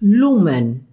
Lumen 0.00 0.88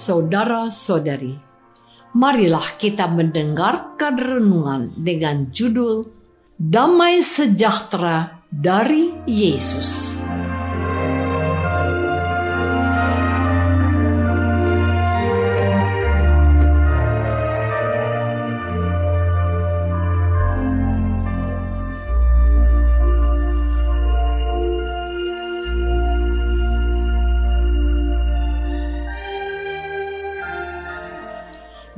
Saudara-saudari, 0.00 1.36
marilah 2.16 2.80
kita 2.80 3.04
mendengarkan 3.12 4.16
renungan 4.16 4.96
dengan 4.96 5.52
judul 5.52 6.08
Damai 6.56 7.20
Sejahtera 7.20 8.40
dari 8.48 9.12
Yesus. 9.28 10.16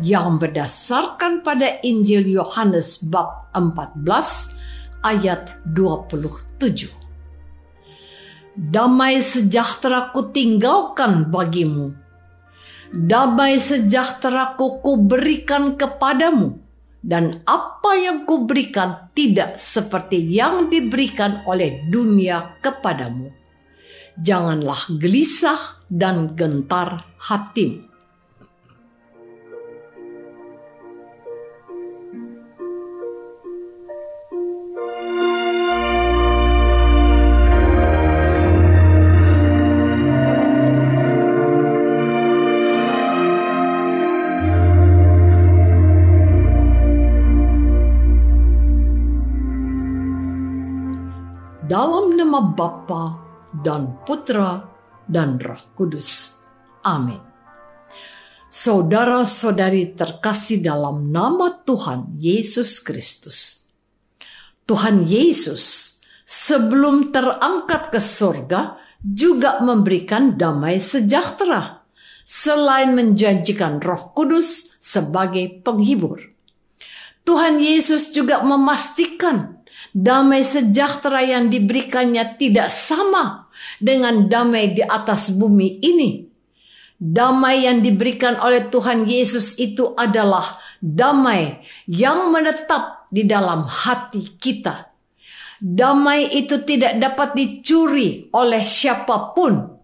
Yang 0.02 0.42
berdasarkan 0.42 1.46
pada 1.46 1.78
Injil 1.86 2.26
Yohanes 2.26 2.98
bab 3.06 3.46
14 3.54 4.02
ayat 5.06 5.62
27. 5.70 6.90
Damai 8.58 9.22
sejahtera 9.22 10.10
ku 10.10 10.34
tinggalkan 10.34 11.30
bagimu. 11.30 11.94
Damai 12.92 13.62
sejahtera 13.62 14.58
ku 14.58 14.82
kuberikan 14.82 15.78
kepadamu. 15.78 16.58
Dan 17.02 17.42
apa 17.46 17.98
yang 17.98 18.22
kuberikan 18.26 19.10
tidak 19.10 19.58
seperti 19.58 20.22
yang 20.22 20.70
diberikan 20.70 21.42
oleh 21.50 21.82
dunia 21.90 22.58
kepadamu. 22.62 23.30
Janganlah 24.18 24.86
gelisah 25.02 25.82
dan 25.90 26.38
gentar 26.38 27.02
hatimu. 27.18 27.91
Nama 52.32 52.48
Bapa 52.48 53.04
dan 53.60 54.00
Putra 54.08 54.64
dan 55.04 55.36
Roh 55.36 55.76
Kudus. 55.76 56.40
Amin. 56.80 57.20
Saudara-saudari 58.48 59.92
terkasih 59.92 60.64
dalam 60.64 61.12
nama 61.12 61.60
Tuhan 61.60 62.16
Yesus 62.16 62.80
Kristus. 62.80 63.68
Tuhan 64.64 65.04
Yesus 65.04 66.00
sebelum 66.24 67.12
terangkat 67.12 67.92
ke 67.92 68.00
surga 68.00 68.80
juga 69.04 69.60
memberikan 69.60 70.32
damai 70.32 70.80
sejahtera 70.80 71.84
selain 72.24 72.96
menjanjikan 72.96 73.76
Roh 73.76 74.16
Kudus 74.16 74.80
sebagai 74.80 75.60
penghibur. 75.60 76.32
Tuhan 77.28 77.60
Yesus 77.60 78.08
juga 78.16 78.40
memastikan 78.40 79.60
damai 79.90 80.46
sejahtera 80.46 81.26
yang 81.26 81.50
diberikannya 81.50 82.38
tidak 82.38 82.70
sama 82.70 83.50
dengan 83.82 84.30
damai 84.30 84.78
di 84.78 84.82
atas 84.86 85.34
bumi 85.34 85.82
ini. 85.82 86.30
Damai 87.02 87.66
yang 87.66 87.82
diberikan 87.82 88.38
oleh 88.38 88.70
Tuhan 88.70 89.10
Yesus 89.10 89.58
itu 89.58 89.90
adalah 89.98 90.62
damai 90.78 91.58
yang 91.90 92.30
menetap 92.30 93.10
di 93.10 93.26
dalam 93.26 93.66
hati 93.66 94.38
kita. 94.38 94.94
Damai 95.58 96.30
itu 96.30 96.62
tidak 96.62 97.02
dapat 97.02 97.34
dicuri 97.34 98.30
oleh 98.30 98.62
siapa 98.62 99.34
pun. 99.34 99.82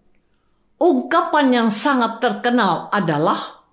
Ungkapan 0.79 1.47
yang 1.51 1.69
sangat 1.75 2.23
terkenal 2.23 2.87
adalah 2.87 3.67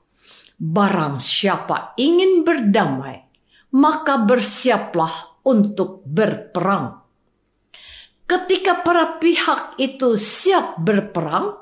barang 0.58 1.22
siapa 1.22 1.94
ingin 1.94 2.42
berdamai, 2.42 3.30
maka 3.78 4.18
bersiaplah 4.26 5.35
untuk 5.46 6.02
berperang. 6.02 7.06
Ketika 8.26 8.82
para 8.82 9.22
pihak 9.22 9.78
itu 9.78 10.18
siap 10.18 10.82
berperang 10.82 11.54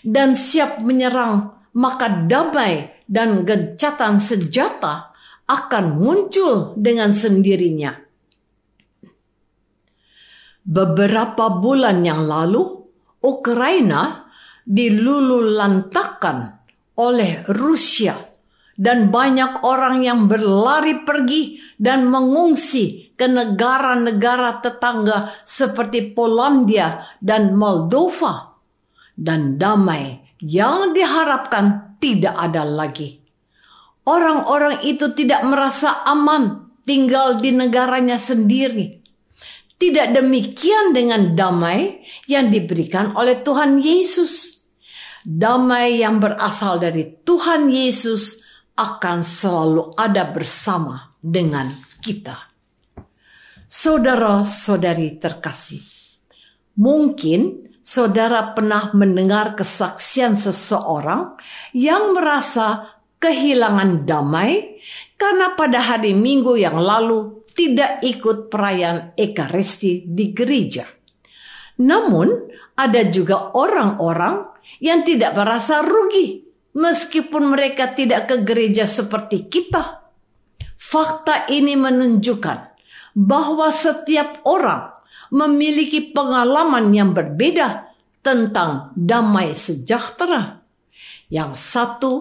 dan 0.00 0.32
siap 0.32 0.80
menyerang, 0.80 1.52
maka 1.76 2.08
damai 2.08 3.04
dan 3.04 3.44
gencatan 3.44 4.16
senjata 4.16 5.12
akan 5.44 6.00
muncul 6.00 6.72
dengan 6.80 7.12
sendirinya. 7.12 7.92
Beberapa 10.68 11.48
bulan 11.60 12.04
yang 12.04 12.24
lalu, 12.28 12.88
Ukraina 13.24 14.28
dilululantakan 14.68 16.60
oleh 17.00 17.44
Rusia 17.48 18.27
dan 18.78 19.10
banyak 19.10 19.66
orang 19.66 20.06
yang 20.06 20.30
berlari 20.30 21.02
pergi 21.02 21.58
dan 21.74 22.06
mengungsi 22.06 23.10
ke 23.18 23.26
negara-negara 23.26 24.62
tetangga 24.62 25.34
seperti 25.42 26.14
Polandia 26.14 27.02
dan 27.18 27.58
Moldova. 27.58 28.54
Dan 29.18 29.58
damai 29.58 30.38
yang 30.38 30.94
diharapkan 30.94 31.98
tidak 31.98 32.38
ada 32.38 32.62
lagi. 32.62 33.18
Orang-orang 34.06 34.86
itu 34.86 35.10
tidak 35.10 35.42
merasa 35.42 36.06
aman 36.06 36.70
tinggal 36.86 37.42
di 37.42 37.50
negaranya 37.50 38.14
sendiri. 38.14 39.02
Tidak 39.74 40.14
demikian 40.14 40.94
dengan 40.94 41.34
damai 41.34 42.06
yang 42.30 42.54
diberikan 42.54 43.18
oleh 43.18 43.42
Tuhan 43.42 43.82
Yesus. 43.82 44.62
Damai 45.26 45.98
yang 45.98 46.22
berasal 46.22 46.78
dari 46.78 47.18
Tuhan 47.26 47.68
Yesus 47.68 48.47
akan 48.78 49.26
selalu 49.26 49.98
ada 49.98 50.22
bersama 50.30 51.10
dengan 51.18 51.66
kita. 51.98 52.46
Saudara-saudari 53.68 55.18
terkasih, 55.18 55.82
mungkin 56.78 57.68
saudara 57.82 58.54
pernah 58.54 58.94
mendengar 58.94 59.58
kesaksian 59.58 60.38
seseorang 60.38 61.36
yang 61.74 62.14
merasa 62.16 62.96
kehilangan 63.18 64.06
damai 64.06 64.80
karena 65.18 65.52
pada 65.58 65.84
hari 65.84 66.14
Minggu 66.14 66.54
yang 66.56 66.78
lalu 66.78 67.44
tidak 67.52 68.00
ikut 68.06 68.48
perayaan 68.48 69.18
Ekaristi 69.18 70.06
di 70.06 70.30
gereja. 70.30 70.86
Namun, 71.82 72.30
ada 72.78 73.02
juga 73.10 73.52
orang-orang 73.58 74.46
yang 74.78 75.02
tidak 75.02 75.34
merasa 75.34 75.82
rugi 75.82 76.47
meskipun 76.78 77.58
mereka 77.58 77.90
tidak 77.90 78.30
ke 78.30 78.46
gereja 78.46 78.86
seperti 78.86 79.50
kita. 79.50 80.06
Fakta 80.78 81.50
ini 81.50 81.74
menunjukkan 81.74 82.58
bahwa 83.18 83.74
setiap 83.74 84.46
orang 84.46 84.94
memiliki 85.34 86.14
pengalaman 86.14 86.94
yang 86.94 87.10
berbeda 87.10 87.90
tentang 88.22 88.94
damai 88.94 89.58
sejahtera. 89.58 90.62
Yang 91.28 91.52
satu 91.60 92.12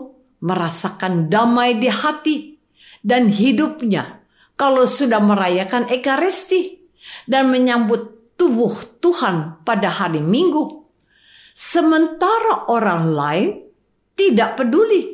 merasakan 0.42 1.30
damai 1.32 1.78
di 1.80 1.88
hati 1.88 2.60
dan 3.00 3.32
hidupnya 3.32 4.20
kalau 4.58 4.90
sudah 4.90 5.22
merayakan 5.22 5.88
Ekaristi 5.88 6.82
dan 7.30 7.48
menyambut 7.48 8.36
tubuh 8.36 9.00
Tuhan 9.00 9.64
pada 9.64 9.88
hari 9.88 10.20
Minggu. 10.20 10.84
Sementara 11.56 12.68
orang 12.68 13.04
lain 13.16 13.67
tidak 14.18 14.58
peduli 14.58 15.14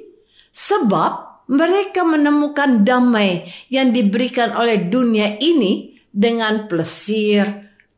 sebab 0.56 1.44
mereka 1.52 2.08
menemukan 2.08 2.88
damai 2.88 3.52
yang 3.68 3.92
diberikan 3.92 4.56
oleh 4.56 4.88
dunia 4.88 5.36
ini 5.44 6.00
dengan 6.08 6.72
plesir 6.72 7.44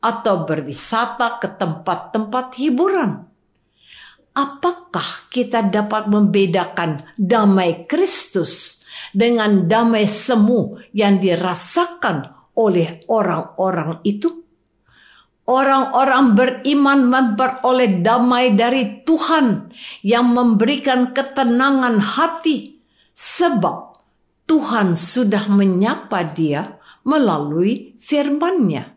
atau 0.01 0.45
berwisata 0.45 1.37
ke 1.37 1.53
tempat-tempat 1.53 2.45
hiburan. 2.57 3.11
Apakah 4.35 5.31
kita 5.31 5.63
dapat 5.63 6.11
membedakan 6.11 7.07
damai 7.15 7.87
Kristus 7.87 8.83
dengan 9.15 9.69
damai 9.69 10.09
semu 10.09 10.75
yang 10.91 11.21
dirasakan 11.21 12.51
oleh 12.57 13.07
orang-orang 13.07 14.03
itu? 14.03 14.44
Orang-orang 15.45 16.33
beriman 16.33 17.05
memperoleh 17.05 18.01
damai 18.01 18.57
dari 18.57 19.05
Tuhan 19.05 19.69
yang 20.01 20.33
memberikan 20.33 21.13
ketenangan 21.13 22.01
hati 22.01 22.75
Sebab 23.15 23.95
Tuhan 24.45 24.99
sudah 24.99 25.47
menyapa 25.47 26.21
dia 26.35 26.77
melalui 27.07 27.95
firman-Nya. 28.03 28.93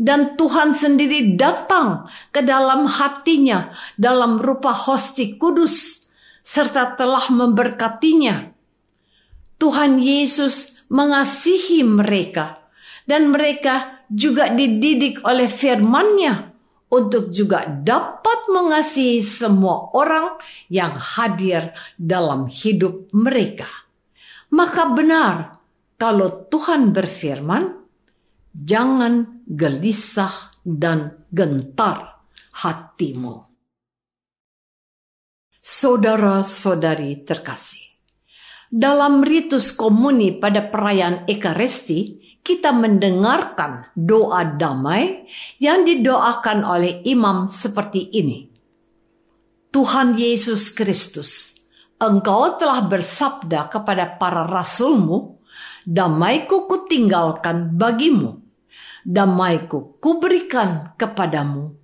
Dan 0.00 0.34
Tuhan 0.34 0.74
sendiri 0.74 1.36
datang 1.38 2.08
ke 2.34 2.40
dalam 2.42 2.88
hatinya 2.88 3.70
dalam 4.00 4.40
rupa 4.40 4.72
hosti 4.72 5.36
kudus 5.36 6.08
serta 6.40 6.96
telah 6.96 7.28
memberkatinya. 7.28 8.50
Tuhan 9.60 10.00
Yesus 10.00 10.88
mengasihi 10.88 11.84
mereka 11.84 12.59
dan 13.04 13.30
mereka 13.32 14.04
juga 14.10 14.50
dididik 14.50 15.22
oleh 15.22 15.46
firman-Nya 15.46 16.50
untuk 16.90 17.30
juga 17.30 17.64
dapat 17.70 18.50
mengasihi 18.50 19.22
semua 19.22 19.94
orang 19.94 20.36
yang 20.66 20.98
hadir 20.98 21.70
dalam 21.94 22.50
hidup 22.50 23.06
mereka. 23.14 23.70
Maka 24.50 24.90
benar 24.90 25.62
kalau 25.94 26.50
Tuhan 26.50 26.90
berfirman, 26.90 27.86
jangan 28.50 29.44
gelisah 29.46 30.58
dan 30.66 31.22
gentar 31.30 32.26
hatimu. 32.58 33.46
Saudara-saudari 35.60 37.20
terkasih, 37.22 37.84
dalam 38.72 39.20
ritus 39.20 39.76
komuni 39.76 40.40
pada 40.40 40.64
perayaan 40.66 41.28
Ekaristi, 41.28 42.19
kita 42.40 42.72
mendengarkan 42.72 43.92
doa 43.92 44.44
damai 44.44 45.28
yang 45.60 45.84
didoakan 45.84 46.64
oleh 46.64 47.04
imam 47.04 47.46
seperti 47.46 48.08
ini. 48.16 48.48
Tuhan 49.70 50.18
Yesus 50.18 50.74
Kristus, 50.74 51.54
Engkau 52.00 52.58
telah 52.58 52.82
bersabda 52.90 53.70
kepada 53.70 54.18
para 54.18 54.42
rasulmu, 54.42 55.38
damaiku 55.86 56.66
kutinggalkan 56.66 57.76
bagimu, 57.78 58.40
damaiku 59.06 60.00
kuberikan 60.02 60.96
kepadamu. 60.98 61.76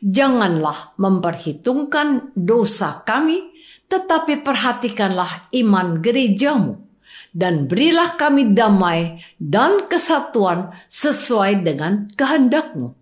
Janganlah 0.00 0.96
memperhitungkan 0.96 2.32
dosa 2.32 3.04
kami, 3.04 3.44
tetapi 3.88 4.40
perhatikanlah 4.40 5.52
iman 5.52 6.00
gerejamu 6.00 6.84
dan 7.34 7.66
berilah 7.66 8.14
kami 8.14 8.54
damai 8.54 9.18
dan 9.42 9.90
kesatuan 9.90 10.70
sesuai 10.86 11.66
dengan 11.66 12.06
kehendakmu. 12.14 12.94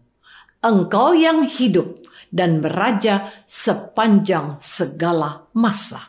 Engkau 0.64 1.12
yang 1.12 1.44
hidup 1.44 2.00
dan 2.32 2.64
beraja 2.64 3.28
sepanjang 3.44 4.56
segala 4.64 5.44
masa. 5.52 6.08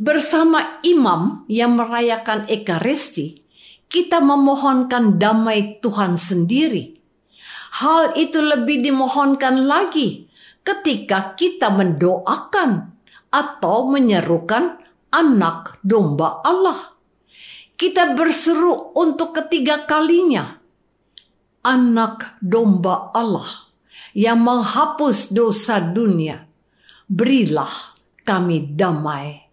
Bersama 0.00 0.80
imam 0.80 1.44
yang 1.46 1.76
merayakan 1.76 2.48
Ekaristi, 2.48 3.44
kita 3.86 4.18
memohonkan 4.18 5.20
damai 5.20 5.78
Tuhan 5.84 6.16
sendiri. 6.16 6.98
Hal 7.84 8.16
itu 8.16 8.40
lebih 8.40 8.80
dimohonkan 8.80 9.68
lagi 9.68 10.26
ketika 10.64 11.36
kita 11.36 11.68
mendoakan 11.68 12.96
atau 13.28 13.90
menyerukan 13.90 14.78
anak 15.10 15.78
domba 15.82 16.42
Allah 16.42 16.93
kita 17.74 18.14
berseru 18.14 18.94
untuk 18.94 19.34
ketiga 19.34 19.82
kalinya. 19.82 20.62
Anak 21.64 22.38
domba 22.44 23.10
Allah 23.16 23.72
yang 24.14 24.44
menghapus 24.44 25.32
dosa 25.32 25.80
dunia, 25.80 26.44
berilah 27.08 27.96
kami 28.22 28.76
damai. 28.76 29.48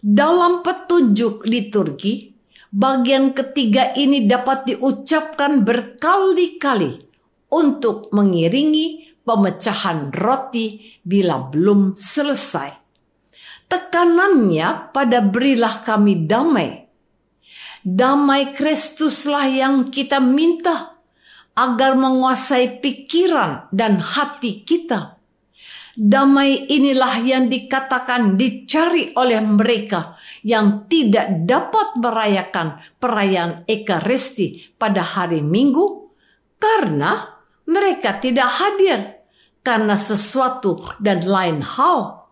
Dalam 0.00 0.60
petunjuk 0.60 1.44
liturgi, 1.48 2.36
bagian 2.70 3.32
ketiga 3.34 3.96
ini 3.96 4.28
dapat 4.28 4.68
diucapkan 4.70 5.64
berkali-kali 5.64 7.10
untuk 7.50 8.12
mengiringi 8.14 9.18
pemecahan 9.24 10.14
roti 10.14 10.94
bila 11.02 11.48
belum 11.48 11.98
selesai. 11.98 12.76
Tekanannya 13.66 14.92
pada 14.94 15.18
berilah 15.24 15.82
kami 15.82 16.28
damai 16.28 16.79
Damai 17.80 18.52
Kristuslah 18.52 19.48
yang 19.48 19.88
kita 19.88 20.20
minta 20.20 21.00
agar 21.56 21.96
menguasai 21.96 22.80
pikiran 22.80 23.72
dan 23.72 24.04
hati 24.04 24.64
kita. 24.64 25.16
Damai 26.00 26.70
inilah 26.70 27.20
yang 27.20 27.50
dikatakan 27.50 28.38
dicari 28.38 29.12
oleh 29.18 29.42
mereka 29.42 30.16
yang 30.46 30.86
tidak 30.86 31.44
dapat 31.44 31.98
merayakan 31.98 32.80
perayaan 32.96 33.66
Ekaristi 33.66 34.76
pada 34.78 35.02
hari 35.02 35.44
Minggu 35.44 36.08
karena 36.56 37.34
mereka 37.66 38.16
tidak 38.16 38.48
hadir 38.48 39.20
karena 39.60 39.98
sesuatu 39.98 40.96
dan 41.02 41.20
lain 41.26 41.60
hal. 41.60 42.28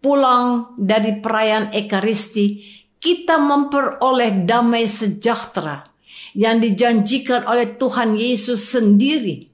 Pulang 0.00 0.76
dari 0.76 1.16
perayaan 1.20 1.72
Ekaristi, 1.72 2.60
kita 3.04 3.36
memperoleh 3.36 4.48
damai 4.48 4.88
sejahtera 4.88 5.84
yang 6.32 6.64
dijanjikan 6.64 7.44
oleh 7.44 7.76
Tuhan 7.76 8.16
Yesus 8.16 8.72
sendiri. 8.72 9.52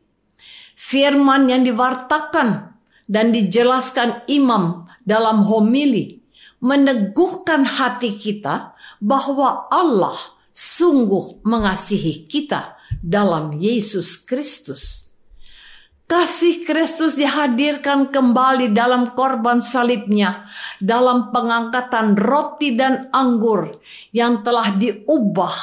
Firman 0.79 1.51
yang 1.51 1.67
diwartakan 1.67 2.79
dan 3.11 3.35
dijelaskan 3.35 4.23
imam 4.31 4.87
dalam 5.03 5.51
homili 5.51 6.23
meneguhkan 6.63 7.67
hati 7.67 8.21
kita 8.21 8.79
bahwa 9.03 9.67
Allah 9.73 10.17
sungguh 10.53 11.41
mengasihi 11.43 12.29
kita 12.29 12.77
dalam 13.01 13.57
Yesus 13.57 14.21
Kristus. 14.21 15.00
Kasih 16.11 16.67
Kristus 16.67 17.15
dihadirkan 17.15 18.11
kembali 18.11 18.75
dalam 18.75 19.15
korban 19.15 19.63
salibnya, 19.63 20.51
dalam 20.83 21.31
pengangkatan 21.31 22.19
roti 22.19 22.75
dan 22.75 23.07
anggur 23.15 23.79
yang 24.11 24.43
telah 24.43 24.75
diubah 24.75 25.55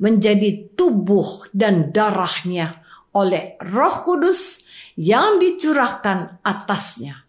menjadi 0.00 0.72
tubuh 0.72 1.52
dan 1.52 1.92
darahnya 1.92 2.80
oleh 3.12 3.60
roh 3.60 4.00
kudus 4.00 4.64
yang 4.96 5.36
dicurahkan 5.36 6.40
atasnya. 6.40 7.20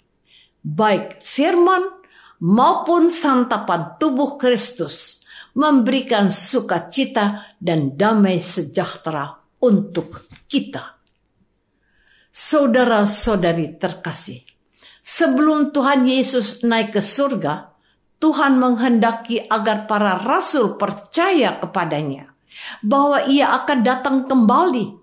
baik 0.63 1.19
firman 1.25 1.83
maupun 2.39 3.11
santapan 3.11 3.99
tubuh 3.99 4.39
Kristus 4.39 5.27
memberikan 5.59 6.31
sukacita 6.31 7.51
dan 7.59 7.99
damai 7.99 8.39
sejahtera 8.39 9.27
untuk 9.59 10.23
kita. 10.47 11.00
Saudara-saudari 12.31 13.75
terkasih, 13.75 14.47
sebelum 15.03 15.75
Tuhan 15.75 16.07
Yesus 16.07 16.63
naik 16.63 16.95
ke 16.95 17.03
surga, 17.03 17.75
Tuhan 18.23 18.55
menghendaki 18.55 19.51
agar 19.51 19.83
para 19.83 20.15
rasul 20.15 20.79
percaya 20.79 21.59
kepadanya 21.59 22.31
bahwa 22.79 23.27
ia 23.27 23.51
akan 23.51 23.79
datang 23.83 24.17
kembali 24.31 24.95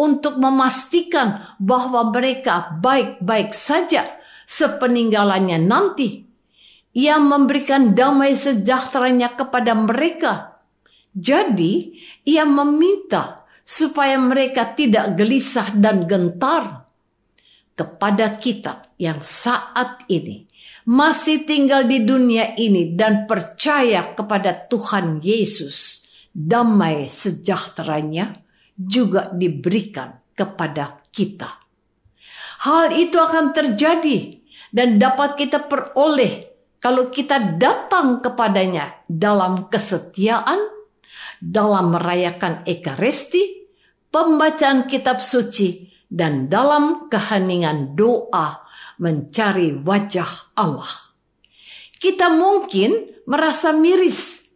untuk 0.00 0.40
memastikan 0.40 1.44
bahwa 1.60 2.08
mereka 2.08 2.72
baik-baik 2.80 3.52
saja 3.52 4.08
sepeninggalannya 4.48 5.60
nanti. 5.60 6.24
Ia 6.96 7.20
memberikan 7.20 7.92
damai 7.92 8.32
sejahteranya 8.32 9.36
kepada 9.36 9.76
mereka. 9.76 10.60
Jadi, 11.12 12.00
ia 12.24 12.48
meminta 12.48 13.41
supaya 13.62 14.18
mereka 14.18 14.74
tidak 14.74 15.14
gelisah 15.18 15.74
dan 15.74 16.06
gentar. 16.06 16.86
Kepada 17.72 18.36
kita 18.36 18.92
yang 19.00 19.24
saat 19.24 20.04
ini 20.12 20.44
masih 20.84 21.48
tinggal 21.48 21.88
di 21.88 22.04
dunia 22.04 22.52
ini 22.52 22.92
dan 22.92 23.24
percaya 23.24 24.12
kepada 24.12 24.68
Tuhan 24.68 25.24
Yesus, 25.24 26.04
damai 26.36 27.08
sejahteranya 27.08 28.44
juga 28.76 29.32
diberikan 29.32 30.20
kepada 30.36 31.00
kita. 31.08 31.48
Hal 32.68 32.92
itu 32.92 33.16
akan 33.16 33.56
terjadi 33.56 34.42
dan 34.68 35.00
dapat 35.00 35.40
kita 35.40 35.64
peroleh 35.64 36.52
kalau 36.82 37.14
kita 37.14 37.38
datang 37.62 38.18
kepadanya 38.18 39.06
dalam 39.06 39.70
kesetiaan, 39.70 40.71
dalam 41.42 41.98
merayakan 41.98 42.62
Ekaristi, 42.62 43.66
pembacaan 44.14 44.86
kitab 44.86 45.18
suci, 45.18 45.90
dan 46.06 46.46
dalam 46.46 47.10
keheningan 47.10 47.98
doa 47.98 48.62
mencari 49.02 49.74
wajah 49.74 50.54
Allah. 50.54 51.10
Kita 51.98 52.30
mungkin 52.30 53.24
merasa 53.26 53.74
miris, 53.74 54.46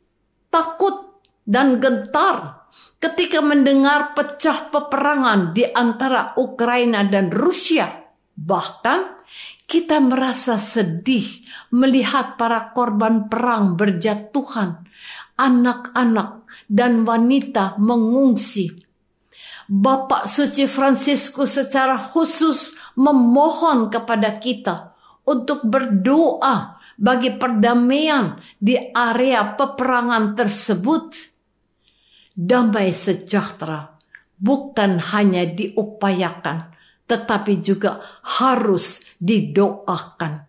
takut, 0.46 1.18
dan 1.42 1.82
gentar 1.82 2.66
ketika 3.02 3.38
mendengar 3.42 4.14
pecah 4.14 4.70
peperangan 4.70 5.54
di 5.54 5.66
antara 5.66 6.34
Ukraina 6.38 7.06
dan 7.06 7.30
Rusia. 7.30 7.86
Bahkan 8.36 9.00
kita 9.66 9.98
merasa 9.98 10.58
sedih 10.58 11.26
melihat 11.74 12.38
para 12.38 12.70
korban 12.70 13.26
perang 13.26 13.74
berjatuhan, 13.74 14.86
anak-anak 15.36 16.48
dan 16.66 17.04
wanita 17.04 17.76
mengungsi. 17.78 18.72
Bapak 19.66 20.30
Suci 20.30 20.64
Fransiskus 20.70 21.58
secara 21.58 21.98
khusus 21.98 22.78
memohon 22.94 23.90
kepada 23.90 24.38
kita 24.38 24.94
untuk 25.26 25.66
berdoa 25.66 26.78
bagi 26.96 27.34
perdamaian 27.34 28.38
di 28.56 28.78
area 28.94 29.58
peperangan 29.58 30.38
tersebut. 30.38 31.34
Damai 32.36 32.92
sejahtera 32.92 33.96
bukan 34.36 35.00
hanya 35.12 35.48
diupayakan, 35.48 36.72
tetapi 37.08 37.58
juga 37.58 38.00
harus 38.22 39.02
didoakan 39.18 40.46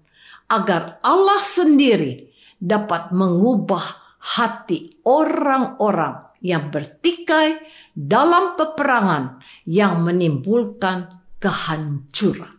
agar 0.48 1.00
Allah 1.04 1.42
sendiri 1.44 2.32
dapat 2.60 3.12
mengubah 3.12 4.07
hati 4.22 5.02
orang-orang 5.06 6.28
yang 6.42 6.70
bertikai 6.70 7.58
dalam 7.92 8.54
peperangan 8.54 9.42
yang 9.66 10.06
menimbulkan 10.06 11.10
kehancuran. 11.42 12.58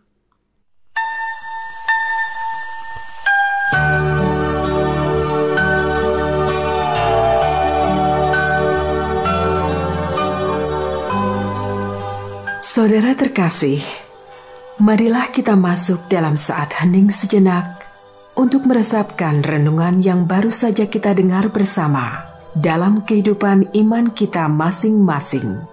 Saudara 12.79 13.11
terkasih, 13.19 13.83
marilah 14.79 15.35
kita 15.35 15.59
masuk 15.59 16.07
dalam 16.07 16.38
saat 16.38 16.71
hening 16.79 17.11
sejenak 17.11 17.77
untuk 18.38 18.71
meresapkan 18.71 19.42
renungan 19.42 19.99
yang 19.99 20.23
baru 20.23 20.54
saja 20.54 20.87
kita 20.87 21.11
dengar 21.11 21.50
bersama 21.50 22.23
dalam 22.54 23.02
kehidupan 23.02 23.75
iman 23.75 24.14
kita 24.14 24.47
masing-masing. 24.47 25.66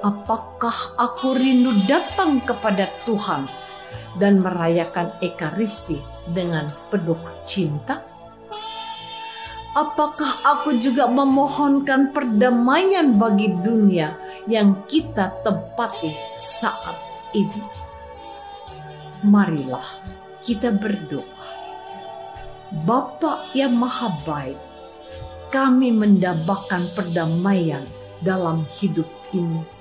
Apakah 0.00 0.96
aku 0.96 1.36
rindu 1.36 1.76
datang 1.84 2.40
kepada 2.40 2.88
Tuhan 3.04 3.59
dan 4.18 4.42
merayakan 4.42 5.14
Ekaristi 5.22 6.00
dengan 6.30 6.72
penuh 6.90 7.20
cinta? 7.46 8.02
Apakah 9.70 10.42
aku 10.42 10.82
juga 10.82 11.06
memohonkan 11.06 12.10
perdamaian 12.10 13.14
bagi 13.14 13.54
dunia 13.62 14.18
yang 14.50 14.82
kita 14.90 15.30
tempati 15.46 16.10
saat 16.42 16.98
ini? 17.30 17.62
Marilah 19.22 19.86
kita 20.42 20.74
berdoa. 20.74 21.46
Bapa 22.82 23.46
yang 23.54 23.78
maha 23.78 24.10
baik, 24.26 24.58
kami 25.54 25.94
mendambakan 25.94 26.90
perdamaian 26.94 27.86
dalam 28.22 28.66
hidup 28.78 29.06
ini 29.30 29.80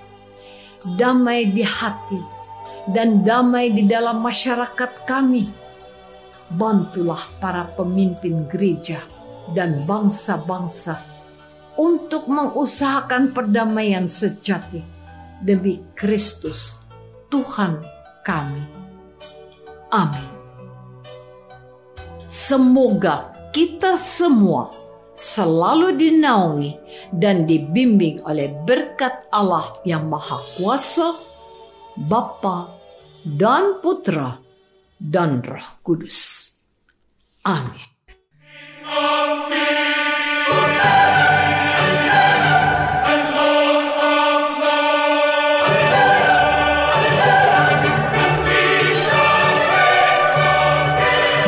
damai 0.86 1.52
di 1.52 1.64
hati, 1.64 2.20
dan 2.88 3.26
damai 3.28 3.74
di 3.74 3.84
dalam 3.84 4.24
masyarakat 4.24 4.92
kami. 5.04 5.50
Bantulah 6.50 7.22
para 7.44 7.68
pemimpin 7.76 8.48
gereja 8.48 9.04
dan 9.52 9.84
bangsa-bangsa 9.84 10.98
untuk 11.80 12.28
mengusahakan 12.28 13.32
perdamaian 13.32 14.12
sejati 14.12 14.82
demi 15.40 15.80
Kristus, 15.96 16.80
Tuhan 17.32 17.80
kami. 18.26 18.64
Amin. 19.90 20.30
Semoga 22.30 23.34
kita 23.50 23.98
semua 23.98 24.70
selalu 25.20 25.98
dinaungi 25.98 26.72
dan 27.12 27.44
dibimbing 27.44 28.24
oleh 28.24 28.54
berkat 28.64 29.28
Allah 29.34 29.80
yang 29.84 30.08
Maha 30.08 30.38
Kuasa, 30.56 31.18
Bapa 32.00 32.72
dan 33.28 33.84
Putra 33.84 34.40
dan 34.96 35.44
Roh 35.44 35.84
Kudus. 35.84 36.48
Amin. 37.44 37.76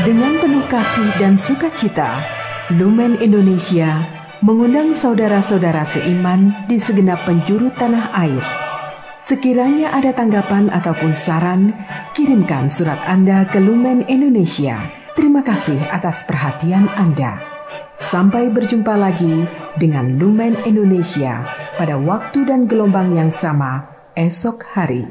Dengan 0.03 0.35
penuh 0.43 0.67
kasih 0.67 1.15
dan 1.15 1.39
sukacita, 1.39 2.27
Lumen 2.75 3.15
Indonesia 3.23 4.03
mengundang 4.43 4.91
saudara-saudara 4.91 5.87
seiman 5.87 6.51
di 6.67 6.75
segenap 6.75 7.23
penjuru 7.23 7.71
tanah 7.79 8.11
air. 8.19 8.70
Sekiranya 9.21 9.93
ada 9.93 10.17
tanggapan 10.17 10.73
ataupun 10.73 11.13
saran, 11.13 11.77
kirimkan 12.17 12.73
surat 12.73 12.97
Anda 13.05 13.45
ke 13.45 13.61
Lumen 13.61 14.01
Indonesia. 14.09 14.81
Terima 15.13 15.45
kasih 15.45 15.77
atas 15.93 16.25
perhatian 16.25 16.89
Anda. 16.97 17.37
Sampai 18.01 18.49
berjumpa 18.49 18.97
lagi 18.97 19.45
dengan 19.77 20.17
Lumen 20.17 20.57
Indonesia 20.65 21.45
pada 21.77 22.01
waktu 22.01 22.49
dan 22.49 22.65
gelombang 22.65 23.13
yang 23.13 23.29
sama 23.29 23.85
esok 24.17 24.65
hari. 24.73 25.05